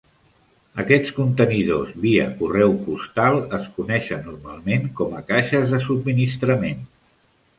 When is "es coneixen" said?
3.59-4.25